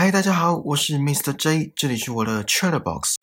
[0.00, 1.32] 嗨，大家好，我是 Mr.
[1.32, 3.16] J，这里是我的 Chatterbox。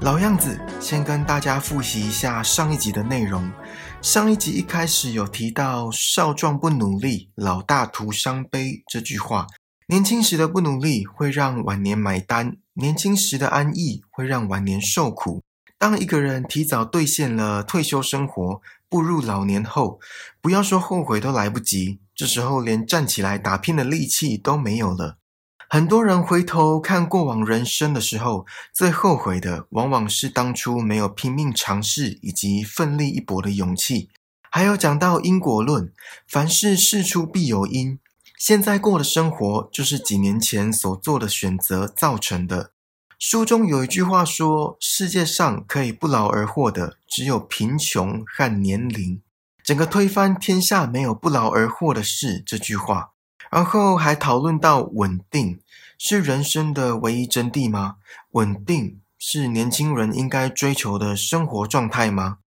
[0.00, 3.48] 老样子，先跟大家复习一下上一集的内容。
[4.00, 9.46] 上一集一开始有提到“少壮不努力，老大徒伤悲”这句话。
[9.86, 15.44] 年轻时的不努力会让晚年买单，年轻时的安逸会让晚年受苦。
[15.82, 19.98] 当一个人提早兑现了退休生活，步入老年后，
[20.40, 25.18] 不要说后悔都来不及，这时候连站起来打拼的力气都没有了。
[25.68, 34.08] 很多人回头看过往人生的时候，最后悔的往往是当初没有拼命尝试以及奋力一搏的勇气。
[34.52, 35.92] 还有讲到因果论，
[36.28, 37.98] 凡事事出必有因，
[38.38, 42.70] 现在过的生活就是几年前所做的选择造成的。
[43.24, 49.22] 书中有一句话说：“世界上可以不劳而获的，只有贫穷和年龄。”
[49.62, 53.12] 整个推翻天下没有不劳而获的事这句话。
[53.48, 55.60] 然后还讨论到稳定
[55.96, 57.94] 是人生的唯一真谛吗？
[58.32, 62.38] 稳定是年轻人应该追求的生活状态吗？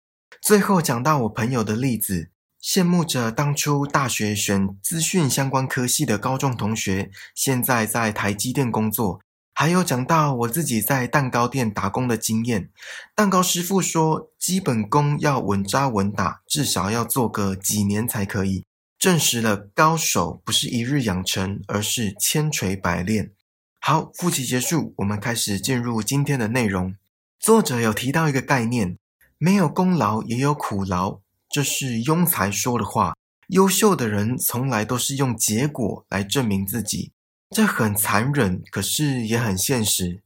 [0.42, 9.22] 最后讲到我朋友的例子，羡慕着当初大学选资讯相关科系的高中同学，现在在台积电工作。
[9.58, 12.70] 还有讲到我自己在蛋糕店打工的经验，
[13.16, 18.66] 蛋糕师傅说，基本功要稳扎稳打，至少要做个几年才可以。
[19.00, 23.32] 证实了高手不是一日养成，而是千锤百炼。
[23.80, 26.94] 好，复习结束，我们开始进入今天的内容。
[27.40, 28.98] 作者有提到一个概念：
[29.38, 33.16] 没有功劳也有苦劳，这是庸才说的话。
[33.48, 37.14] 优秀的人从来都是用结果来证明自己，
[37.50, 40.22] 这很残忍，可是也很现实。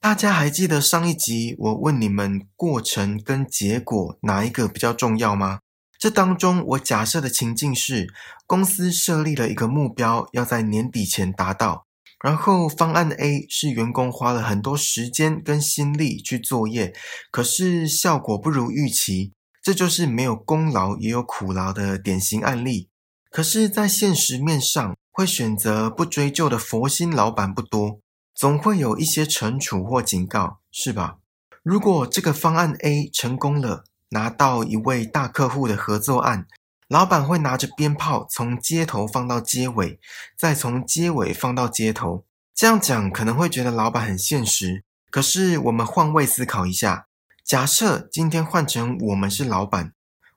[0.00, 5.60] 大家还记得上一集我问你们，过程跟结果哪一个比较重要吗？
[5.98, 8.06] 这当中，我假设的情境是，
[8.46, 11.86] 公司设立了一个目标，要在年底前达到。
[12.22, 16.94] 然后方案 A 是员工花了很多时间跟心力去作业，
[17.30, 19.32] 可是效果不如预期，
[19.62, 22.88] 这就是没有功劳也有苦劳的典型案例。
[23.30, 28.00] 可是，在现实面上，会选择不追究的佛心老板不多，
[28.34, 31.18] 总会有一些惩处或警告，是吧？
[31.62, 36.48] 如果这个方案 A 成功了，拿到一位大客户的合作案，
[36.88, 40.00] 老板会拿着鞭炮从街头放到街尾，
[40.36, 42.24] 再从街尾放到街头。
[42.52, 44.82] 这样讲可能会觉得老板很现实，
[45.12, 47.06] 可是我们换位思考一下，
[47.44, 49.93] 假设今天换成我们是老板，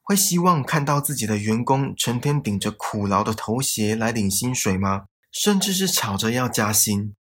[0.08, 5.08] 会希望看到自己的员工成天顶着苦劳的头衔来领薪水吗？
[5.34, 7.14] 甚至是吵着要加薪？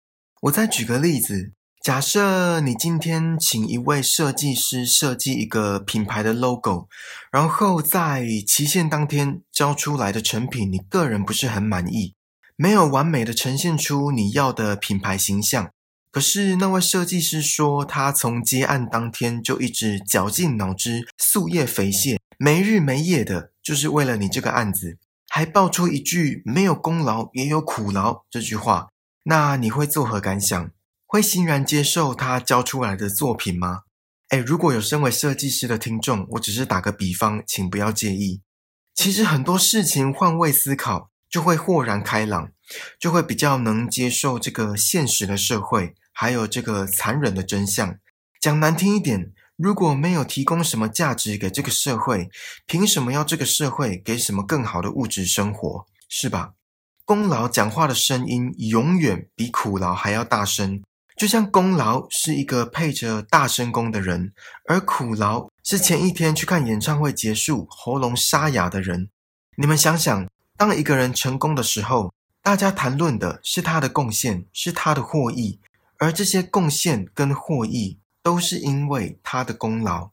[0.43, 1.53] 我再举个例子。
[1.81, 6.87] 假设你今天请一位设计师设计一个品牌的 logo，
[7.31, 12.13] 然后在期限当天交出来的成品，你个人不是很满意，
[12.55, 15.71] 没有完美的呈现出你要的品牌形象。
[16.15, 28.87] 可是那位设计师说，他从接案当天就一直绞尽脑汁、夙夜肥懈、没日没夜的，就是为了你这个案子，还爆出一句“没有功劳也有苦劳”这句话，
[29.23, 30.71] 那你会作何感想？
[31.05, 33.81] 会欣然接受他交出来的作品吗？
[34.29, 38.39] 哎，如果有身为设计师的听众，我只是打个比方，请不要介意。
[38.93, 42.51] 其实很多事情换位思考，就会豁然开朗，
[42.97, 47.99] 就会比较能接受这个现实的社会，还有这个残忍的真相。
[48.39, 52.29] 讲难听一点，如果没有提供什么价值给这个社会，
[52.65, 55.85] 凭什么要这个社会给什么更好的物质生活？
[56.07, 56.53] 是吧？
[57.03, 60.81] 功劳讲话的声音，永远比苦劳还要大声。
[61.17, 64.33] 就像功劳是一个配着大声功的人，
[64.67, 69.09] 而苦劳是前一天去看演唱会结束喉咙沙哑的人。
[69.57, 75.59] 你们想想，当一个人成功的时候，大家谈论的是他的贡献，是他的获益，
[75.97, 80.11] 而这些贡献跟获益都是因为他的功劳。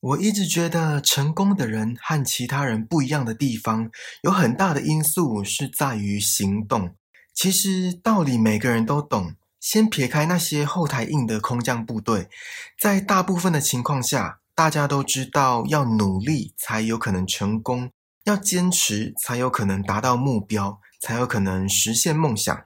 [0.00, 3.90] 我一直觉得，成功的人和其他人不一样的地方，
[4.22, 6.94] 有很大的因素是在于行动。
[7.34, 9.34] 其实道理每个人都懂。
[9.60, 12.28] 先撇开那些后台硬的空降部队，
[12.80, 17.90] 在大部分的情况下，大家都知道要努力才有可能成功，
[18.22, 22.64] 要坚持才有可能达到目标，才有可能实现梦想。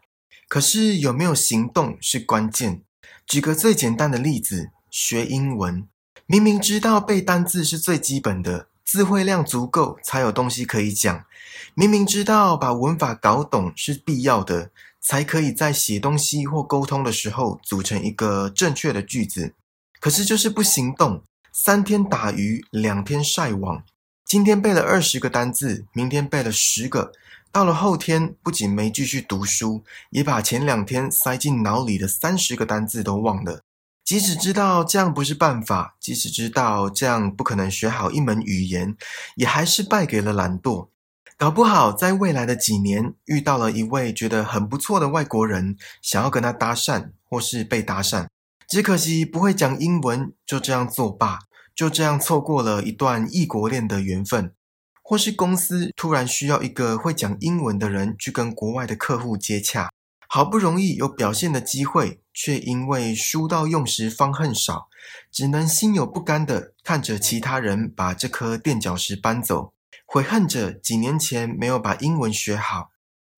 [0.53, 2.83] 可是有没有行动是关键。
[3.27, 5.89] 举个最简单的例子，学英文，
[6.27, 11.25] 明明知道背单字是最基本的，词汇量足够才有东西可以讲，
[11.73, 14.71] 明明知道把文法搞懂是必要的。
[15.01, 19.55] 才可以在写东西或沟通的时候组成一个正确的句子。
[20.01, 21.23] 可是就是不行动。
[21.51, 23.83] 三天打鱼两天晒网，
[24.27, 27.13] 今天背了二十个单字，明天背了十个，
[27.53, 33.61] 到了后天不仅没继续读书，也把前两天塞进脑里的三十个单字都忘了。
[34.03, 38.97] 即使知道这样不是办法，即使知道这样不可能学好一门语言，
[39.37, 40.89] 也还是败给了懒惰。
[41.37, 48.29] 搞不好在未来的几年遇到了一位觉得很不错的外国人，想要跟他搭讪，或是被搭讪。
[48.67, 51.41] 只可惜不会讲英文，就这样作罢，
[51.75, 54.55] 就这样错过了一段异国恋的缘分。
[55.03, 59.91] 或是公司突然需要一个会讲英文的人去跟国外的客户接洽，
[60.29, 64.89] 好不容易有表现的机会，却因为书到用时方恨少，
[65.31, 69.75] 只能心有不甘的看着其他人把这颗垫脚石搬走，
[70.07, 72.91] 悔恨着几年前没有把英文学好。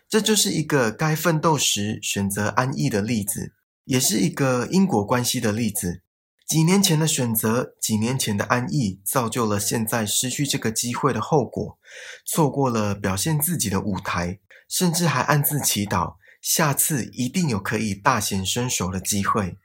[0.09, 3.55] 这就是一个该奋斗时选择安逸的例子。
[3.87, 6.01] 也是一个因果关系的例子。
[6.47, 11.79] 几年前的选择，几年前的安逸，造就了现在失去这个机会的后果，
[12.27, 14.39] 错过了表现自己的舞台，
[14.69, 19.57] 甚至还暗自祈祷下次一定有可以大显身手的机会。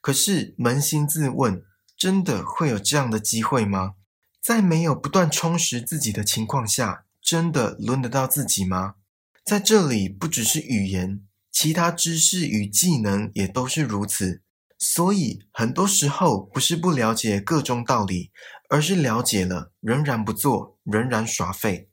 [0.00, 1.62] 可是扪心自问，
[1.96, 3.94] 真的会有这样的机会吗？
[4.42, 8.94] 在没有不断充实自己的情况下，真的轮得到自己吗？
[9.44, 11.20] 在这里，不只是语言。
[11.52, 14.41] 其他知识与技能也都是如此，
[14.84, 18.32] 所以很多时候不是不了解各种道理，
[18.68, 21.88] 而是了解了仍然不做，仍然耍废。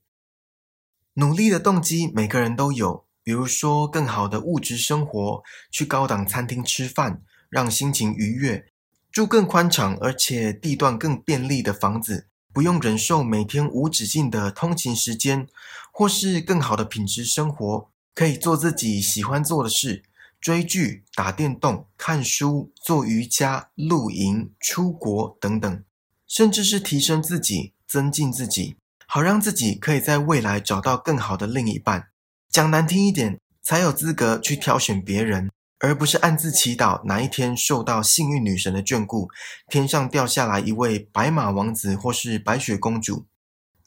[1.14, 8.64] 努力的动机每个人都有，比如说更好的物质生活，去高档餐厅吃饭，让心情愉悦；
[9.12, 15.48] 住更宽敞而且地段更便利的房子，不用忍受每天无止境的通勤时间，
[15.94, 17.92] 或是更好的品质生活。
[18.16, 20.04] 可以做自己喜欢做的事，
[20.40, 25.84] 追剧、打电动、看书、做瑜伽、露营、出国等等，
[26.28, 32.10] 甚至是提升自己、增进自己，好让自己可以在未来找到更好的另一半。
[32.50, 39.30] 讲难听一点，才有资格去挑选别人，而不是暗自祈祷哪一天受到幸运女神的眷顾，
[39.70, 43.28] 天上掉下来一位白马王子或是白雪公主。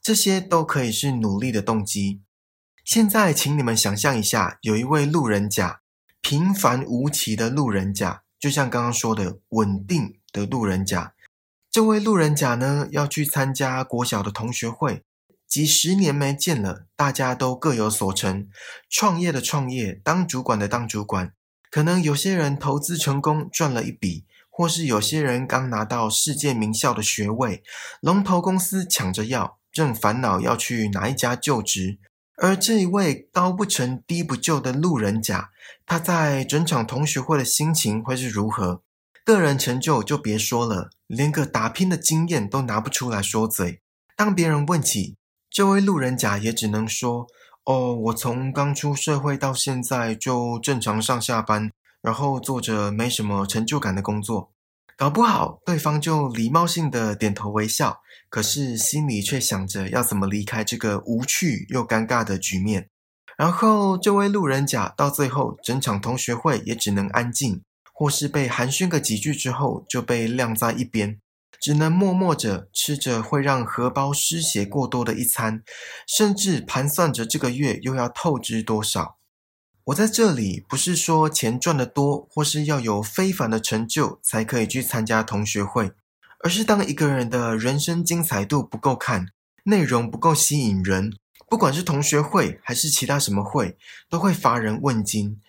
[0.03, 2.23] 这些都可以是努力的动机。
[2.85, 5.82] 现在，请你们想象一下，有一位路人甲，
[6.23, 11.15] 平凡无奇的路人甲，就像刚刚说的稳定的路人甲。
[11.69, 15.03] 这位路人甲呢，要去参加国小的同学会，
[15.49, 18.49] 几十年没见了，大家都各有所成，
[18.89, 21.33] 创业的创业，当主管的当主管，
[21.71, 27.65] 可能有些人投资成功赚了一笔，或是有些人刚拿到世界名校的学位，
[28.01, 31.99] 龙头公司抢着要，正烦恼要去哪一家就职。
[32.43, 35.51] 而这一位高不成低不就的路人甲，
[35.87, 38.83] 他在整场同学会的心情会是如何？
[39.25, 43.81] 个人成就就别说了，连个打拼的经验都拿不出来说嘴。
[44.17, 45.15] 当别人问起
[45.49, 47.29] 这位路人甲，也只能说
[47.63, 54.51] ：“哦，我从刚出社会到现在就正常上下班，然后做着没什么成就感的工作。”
[54.97, 57.99] 搞不好对方就礼貌性的点头微笑。
[58.29, 62.89] 可是心里却想着要怎么离开这个无趣又尴尬的局面。
[63.37, 67.63] 然后这位路人甲到最后，整场同学会也只能安静，
[67.93, 71.21] 或是被寒暄个几句之后就被晾在一边，
[71.61, 75.63] 只能默默着吃着会让荷包失血过多的一餐，
[76.07, 79.19] 甚至盘算着这个月又要透支多少。
[79.87, 85.91] 我在这里不是说钱赚得多，或是要有非凡的成就才可以去参加同学会。
[86.45, 89.27] 而是当一个人的人生精彩度不够看，
[89.65, 91.13] 内容不够吸引人，
[91.49, 93.77] 不管是同学会还是其他什么会，
[94.09, 95.41] 都会乏人问津。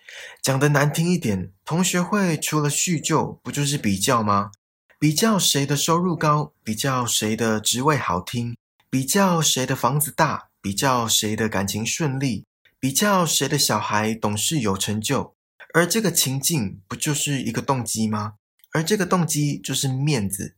[0.42, 4.50] 讲得难听一点，同学会除了叙旧，不就是比较吗？
[4.98, 8.56] 比较谁的收入高，比较谁的职位好听，
[8.88, 12.44] 比较谁的房子大，比较谁的感情顺利，
[12.84, 15.34] 比较谁的小孩懂事有成就。
[15.72, 18.34] 而这个情境不就是一个动机吗？
[18.72, 20.56] 而这个动机就是面子。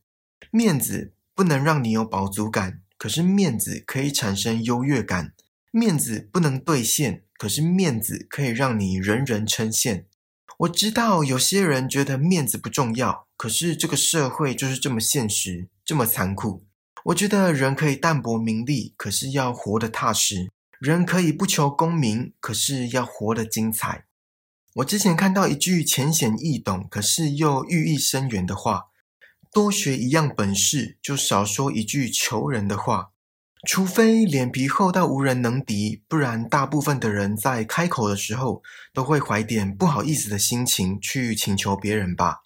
[0.51, 5.35] 面子不能让你有饱足感，可是面子可以产生优越感。
[5.71, 10.07] 面子不能兑现，可是面子可以让你人人称羡。
[10.59, 16.67] 我知道有些人觉得面子不重要，可是这个社会就是这么现实，这么残酷。
[17.05, 20.49] 我觉得人可以淡泊名利，可是要活得踏实；
[20.81, 24.05] 人可以不求功名，可是要活得精彩。
[24.75, 28.89] 我之前看到一句浅显易懂，可是又寓意深远的话。
[29.53, 33.13] 多学一样本事，就少说一句求人的话。
[33.67, 42.43] 除非脸皮厚到无人能敌，不然大部分的人在开口的时候，都会怀点不好意思的心情去请求别人吧。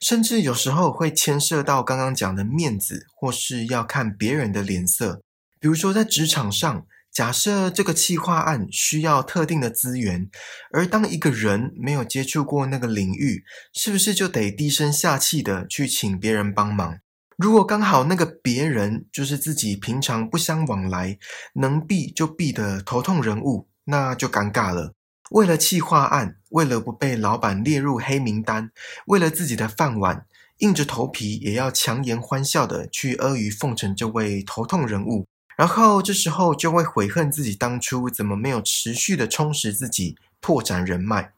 [0.00, 5.20] 甚至有时候会牵涉到刚刚讲的面子，或是要看别人的脸色。
[5.60, 10.28] 比如说在职场上，假设这个企划案需要特定的资源，
[10.72, 16.98] 而当一个人没有接触过那个领域，是不是就得低声下气的去请别人帮忙？
[17.36, 21.16] 如果刚好那个别人就是自己平常不相往来，
[21.54, 24.92] 能避就避的头痛人物，那就尴尬了。
[25.30, 28.72] 为了企划案，为了不被老板列入黑名单，
[29.06, 30.26] 为了自己的饭碗，
[30.58, 41.32] 硬着头皮也要强颜欢笑的去阿谀奉承这位头痛人物，然后这时候就会悔恨自己当初怎么没有持续的充实自己，拓展人脉。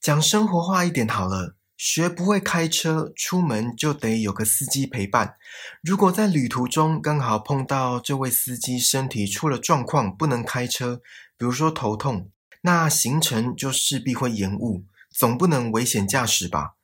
[0.00, 1.54] 讲生活化一点好了。
[1.82, 5.36] 学不会开车，出门就得有个司机陪伴。
[5.82, 11.00] 如果在旅途中刚好碰到这位司机身体出了状况，不能开车，
[11.38, 12.28] 比如说头痛，
[12.60, 16.74] 那行程就势必会延误，总不能危险驾驶吧？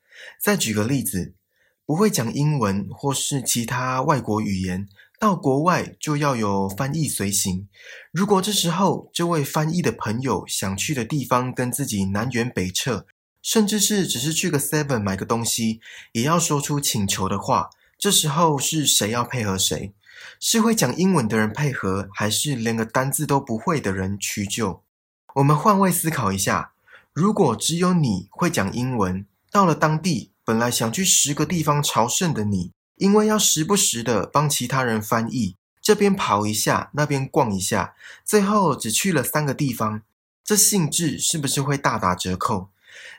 [0.41, 1.35] 再举个例子，
[1.85, 7.69] 不会讲英文或是其他外国语言，到国外就要有翻译随行。
[8.13, 13.07] 如果这时候这位翻译的朋友想去的地方跟自己南辕北辙。
[13.43, 15.79] 甚至是只是去个 Seven 买个东西，
[16.11, 17.71] 也要说出请求的话。
[17.97, 19.93] 这时候是谁要配合谁？
[20.41, 24.83] 是会讲英文的人配合，还是连个单字都不会的人屈就？
[25.37, 26.73] 我们换位思考一下：
[27.13, 40.03] 如果只有你会讲英文，到了当地，本来想去十个地方朝圣的你，因为要时不时的帮其他人翻译，这边跑一下，那边逛一下，最后只去了三个地方，
[40.45, 42.69] 这兴致是不是会大打折扣？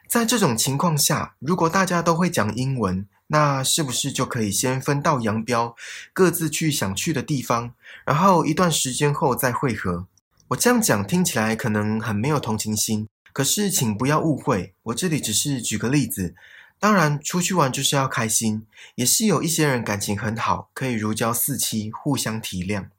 [0.07, 5.75] 在这种情况下，如果大家都会讲英文，那是不是就可以先分道扬镳，
[6.13, 7.74] 各自去想去的地方，
[8.05, 10.07] 然后一段时间后再会合？
[10.48, 16.34] 我这样讲听起来可能很没有同情心，可是请不要误会，我这里只是举个例子。
[16.79, 22.89] 当然，出去玩就是要开心，也是有一些人感情很好，可以如胶似漆，互相体谅。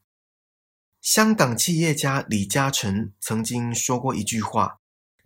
[1.00, 4.78] 香港企业家李嘉诚曾经说过一句话。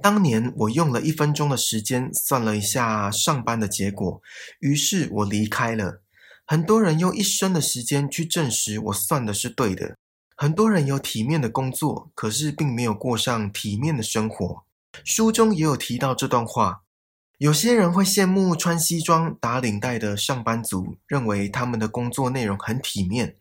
[0.03, 4.21] 当年我用了一分钟的时间算了一下上班的结果，
[4.61, 6.03] 于是我离开了。
[6.45, 9.97] 很多人用一生的时间去证实我算的是对的。
[10.37, 14.65] 很多人有体面的工作，可是并没有过上体面的生活。
[15.05, 16.83] 书中也有提到这段话。
[17.43, 23.35] 有些人会羡慕穿西装打领带的上班族，认为他们的工作内容很体面，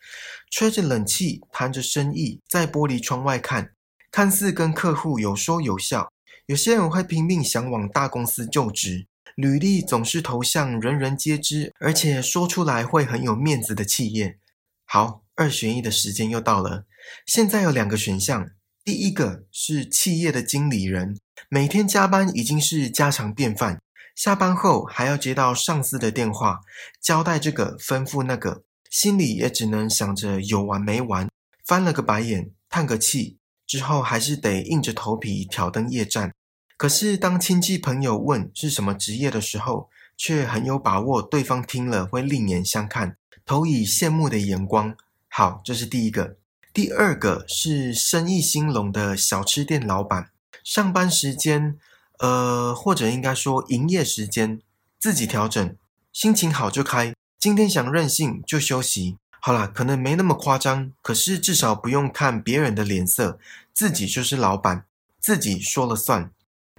[0.50, 3.74] 吹着冷气谈着生意，在玻璃窗外看，
[4.12, 6.12] 看似跟客户有说有笑。
[6.48, 9.05] 有些人会拼命想往大公司就职，
[9.36, 14.39] 履历总是投向人人皆知，而且说出来会很有面子的企业。
[14.84, 16.86] 好，二选一的时间又到了。
[17.27, 18.50] 现在有两个选项，
[18.84, 23.79] 第一个是企业的经理人，每天加班已经是家常便饭，
[24.15, 26.62] 下班后还要接到上司的电话，
[27.01, 31.30] 交代这个吩咐那个，心里也只能想着有完没完，
[31.65, 33.38] 翻了个白眼，叹个气。
[33.65, 36.34] 之后还是得硬着头皮挑灯夜战。
[36.75, 43.15] 可是当亲戚朋友问是什么职业的时候，却很有把握对方听了会另眼相看，
[43.46, 44.94] 投以羡慕的眼光。
[45.30, 46.36] 好，这是第一个。
[46.74, 50.32] 第二个是生意兴隆的小吃店老板，
[50.63, 51.77] 上班时间，
[52.22, 54.62] 呃，或者应该说营业时间
[55.00, 55.75] 自己调整，
[56.13, 59.18] 心情好就开，今天想任性就休息。
[59.40, 63.40] 好啦，可能没那么夸张，可是至少不用看别人的脸色，
[63.74, 64.86] 自己就是老板，
[65.20, 66.32] 自己说了算。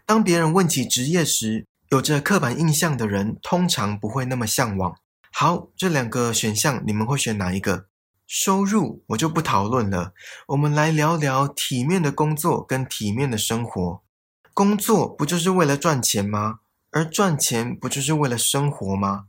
[0.06, 4.94] 当别人问起职业时，有着刻板印象的人通常不会那么向往。
[5.32, 7.86] 好，这两个选项你们会选哪一个？
[8.28, 10.14] 收入我就不讨论了，
[10.46, 14.01] 我们来聊聊体面的工作跟体面的生活。
[14.54, 16.60] 工作不就是为了赚钱吗？
[16.90, 19.24] 而赚钱不就是为了生活吗？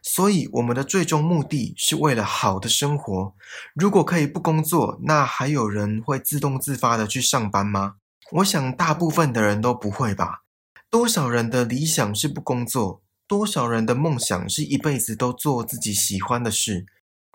[0.00, 3.34] 所以，我们的最终目的是为了好的生活。
[3.74, 7.96] 如果可以不工作，那还有人会自动自发的去上班吗？
[8.32, 10.42] 我想，大部分的人都不会吧。
[10.88, 13.02] 多少人的理想是不工作？
[13.26, 16.86] 多少人的梦想是一辈子都做自己喜欢的事？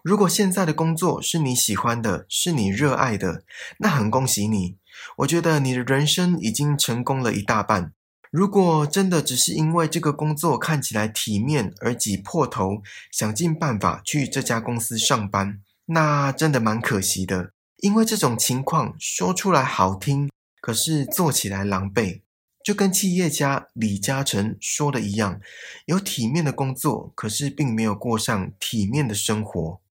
[0.02, 3.44] 如果现在的工作是你喜欢的，是你热爱的，
[3.80, 4.78] 那很恭喜你。
[5.18, 7.94] 我觉得你的人生已经成功了一大半。
[8.32, 12.82] 如果真的只是因为这个工作看起来体面而挤破头
[13.12, 17.52] 想尽办法去这家公司上班，那真的蛮可惜的。
[17.78, 20.30] 因为这种情况说出来好听，
[20.60, 22.22] 可是做起来狼狈，
[22.64, 25.40] 就跟企业家李嘉诚说的一样：
[25.86, 29.83] 有体面的工作，可是并没有过上体面的生活。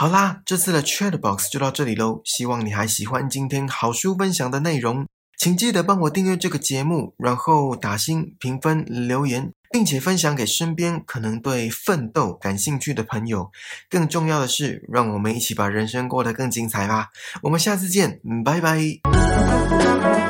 [0.00, 2.20] 好啦，这次的 Chatbox 就到这里喽。
[2.24, 13.50] 希望你还喜欢今天好书分享的内容，请记得帮我订阅这个节目，然后打星、评分、留言，并且分享给身边可能对奋斗感兴趣的朋友。
[13.90, 17.08] 更重要的是，让我们一起把人生过得更精彩吧！
[17.42, 20.27] 我们下次见，拜拜。